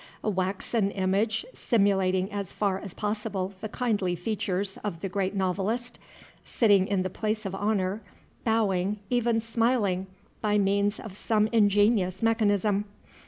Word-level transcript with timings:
A 0.23 0.29
waxen 0.31 0.89
image 0.89 1.45
simulating 1.53 2.31
as 2.31 2.51
far 2.53 2.79
as 2.79 2.95
possible 2.95 3.53
the 3.61 3.69
kindly 3.69 4.15
features 4.15 4.79
of 4.83 5.01
the 5.01 5.09
Great 5.09 5.35
Novelist, 5.35 5.99
sitting 6.43 6.87
in 6.87 7.03
the 7.03 7.09
place 7.11 7.45
of 7.45 7.53
honor, 7.53 8.01
bowing, 8.43 8.97
even 9.11 9.39
smiling 9.39 10.07
by 10.41 10.57
means 10.57 10.99
of 10.99 11.15
some 11.15 11.45
ingenious 11.51 12.23
mechanism! 12.23 12.85